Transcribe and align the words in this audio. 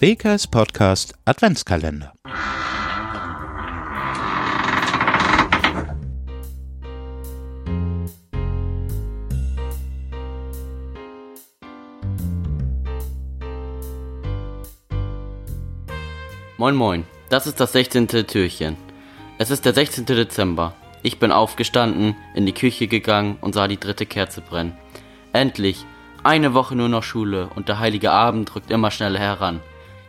Bakers 0.00 0.46
Podcast 0.46 1.12
Adventskalender. 1.26 2.14
Moin 16.56 16.74
Moin, 16.74 17.04
das 17.28 17.46
ist 17.46 17.60
das 17.60 17.72
16. 17.72 18.08
Türchen. 18.08 18.78
Es 19.36 19.50
ist 19.50 19.66
der 19.66 19.74
16. 19.74 20.06
Dezember. 20.06 20.74
Ich 21.02 21.18
bin 21.18 21.30
aufgestanden, 21.30 22.16
in 22.34 22.46
die 22.46 22.54
Küche 22.54 22.86
gegangen 22.86 23.36
und 23.42 23.54
sah 23.54 23.68
die 23.68 23.78
dritte 23.78 24.06
Kerze 24.06 24.40
brennen. 24.40 24.78
Endlich, 25.34 25.84
eine 26.22 26.54
Woche 26.54 26.74
nur 26.74 26.88
noch 26.88 27.02
Schule 27.02 27.50
und 27.54 27.68
der 27.68 27.80
heilige 27.80 28.12
Abend 28.12 28.54
rückt 28.54 28.70
immer 28.70 28.90
schneller 28.90 29.18
heran. 29.18 29.60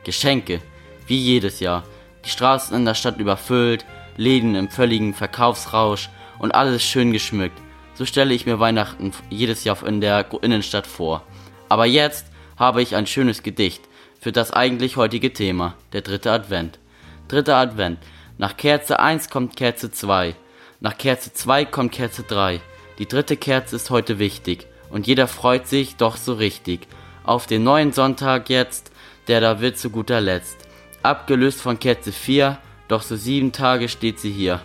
Geschenke, 0.03 0.61
wie 1.07 1.17
jedes 1.17 1.59
Jahr. 1.59 1.83
Die 2.25 2.29
Straßen 2.29 2.75
in 2.75 2.85
der 2.85 2.95
Stadt 2.95 3.17
überfüllt, 3.17 3.85
Läden 4.17 4.55
im 4.55 4.69
völligen 4.69 5.13
Verkaufsrausch 5.13 6.09
und 6.39 6.53
alles 6.53 6.83
schön 6.83 7.11
geschmückt. 7.11 7.57
So 7.93 8.05
stelle 8.05 8.33
ich 8.33 8.45
mir 8.45 8.59
Weihnachten 8.59 9.11
jedes 9.29 9.63
Jahr 9.63 9.85
in 9.85 10.01
der 10.01 10.25
Innenstadt 10.41 10.87
vor. 10.87 11.23
Aber 11.69 11.85
jetzt 11.85 12.25
habe 12.57 12.81
ich 12.81 12.95
ein 12.95 13.07
schönes 13.07 13.43
Gedicht 13.43 13.81
für 14.19 14.31
das 14.31 14.51
eigentlich 14.51 14.97
heutige 14.97 15.33
Thema, 15.33 15.75
der 15.93 16.01
dritte 16.01 16.31
Advent. 16.31 16.79
Dritter 17.27 17.57
Advent. 17.57 17.99
Nach 18.37 18.57
Kerze 18.57 18.99
1 18.99 19.29
kommt 19.29 19.55
Kerze 19.55 19.91
2. 19.91 20.35
Nach 20.79 20.97
Kerze 20.97 21.33
2 21.33 21.65
kommt 21.65 21.91
Kerze 21.91 22.23
3. 22.23 22.59
Die 22.99 23.07
dritte 23.07 23.37
Kerze 23.37 23.75
ist 23.75 23.89
heute 23.89 24.19
wichtig 24.19 24.67
und 24.89 25.07
jeder 25.07 25.27
freut 25.27 25.67
sich 25.67 25.95
doch 25.95 26.17
so 26.17 26.33
richtig 26.33 26.87
auf 27.31 27.47
den 27.47 27.63
neuen 27.63 27.93
Sonntag 27.93 28.49
jetzt, 28.49 28.91
der 29.29 29.39
da 29.39 29.61
wird 29.61 29.77
zu 29.77 29.89
guter 29.89 30.19
Letzt. 30.19 30.57
Abgelöst 31.01 31.61
von 31.61 31.79
Kerze 31.79 32.11
4, 32.11 32.57
doch 32.89 33.03
so 33.03 33.15
sieben 33.15 33.53
Tage 33.53 33.87
steht 33.87 34.19
sie 34.19 34.31
hier. 34.31 34.59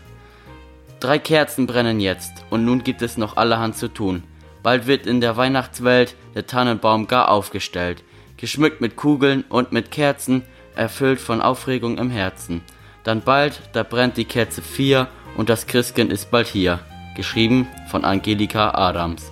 Drei 0.99 1.21
Kerzen 1.21 1.69
brennen 1.69 2.01
jetzt 2.01 2.45
und 2.51 2.65
nun 2.65 2.83
gibt 2.83 3.03
es 3.03 3.19
noch 3.19 3.37
allerhand 3.37 3.77
zu 3.77 3.87
tun. 3.87 4.25
Bald 4.65 4.89
wird 4.89 5.07
in 5.07 5.21
der 5.21 5.37
Weihnachtswelt 5.37 6.17
der 6.35 6.49
Tannenbaum 6.49 7.07
gar 7.07 7.31
aufgestellt, 7.31 8.03
geschmückt 8.37 8.81
mit 8.81 8.97
Kugeln 8.97 9.45
und 9.49 9.71
mit 9.71 9.93
Kerzen, 9.93 10.43
erfüllt 10.75 11.21
von 11.21 11.41
Aufregung 11.41 11.99
im 11.99 12.11
Herzen. 12.11 12.63
Dann 13.05 13.21
bald, 13.21 13.61
da 13.75 13.85
brennt 13.85 14.17
die 14.17 14.25
Kerze 14.25 14.61
4 14.61 15.07
und 15.37 15.49
das 15.49 15.69
Christkind 15.69 16.13
ist 16.13 16.33
bald 16.33 16.49
hier. 16.49 16.81
Geschrieben 17.15 17.69
von 17.93 18.05
Angelika 18.05 18.73
Adams. 18.73 19.31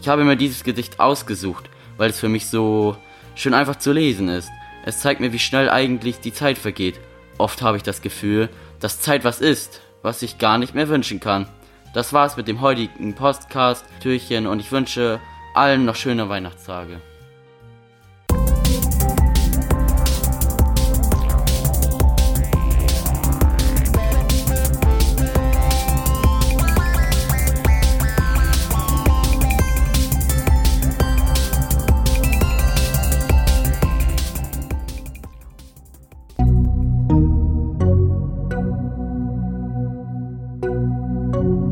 Ich 0.00 0.08
habe 0.08 0.24
mir 0.24 0.36
dieses 0.36 0.64
Gedicht 0.64 0.98
ausgesucht, 0.98 1.70
weil 2.02 2.10
es 2.10 2.18
für 2.18 2.28
mich 2.28 2.48
so 2.48 2.96
schön 3.36 3.54
einfach 3.54 3.76
zu 3.76 3.92
lesen 3.92 4.28
ist. 4.28 4.50
Es 4.84 4.98
zeigt 4.98 5.20
mir, 5.20 5.32
wie 5.32 5.38
schnell 5.38 5.70
eigentlich 5.70 6.18
die 6.18 6.32
Zeit 6.32 6.58
vergeht. 6.58 6.98
Oft 7.38 7.62
habe 7.62 7.76
ich 7.76 7.84
das 7.84 8.02
Gefühl, 8.02 8.48
dass 8.80 9.00
Zeit 9.00 9.22
was 9.22 9.40
ist, 9.40 9.82
was 10.02 10.20
ich 10.22 10.38
gar 10.38 10.58
nicht 10.58 10.74
mehr 10.74 10.88
wünschen 10.88 11.20
kann. 11.20 11.46
Das 11.94 12.12
war's 12.12 12.36
mit 12.36 12.48
dem 12.48 12.60
heutigen 12.60 13.14
Podcast-Türchen 13.14 14.48
und 14.48 14.58
ich 14.58 14.72
wünsche 14.72 15.20
allen 15.54 15.84
noch 15.84 15.94
schöne 15.94 16.28
Weihnachtstage. 16.28 17.00
you. 41.42 41.71